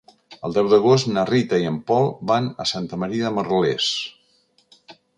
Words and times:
El 0.47 0.53
deu 0.53 0.69
d'agost 0.71 1.09
na 1.17 1.25
Rita 1.31 1.59
i 1.65 1.69
en 1.73 1.77
Pol 1.91 2.11
van 2.33 2.49
a 2.65 2.69
Santa 2.73 3.01
Maria 3.05 3.31
de 3.31 3.35
Merlès. 3.39 3.95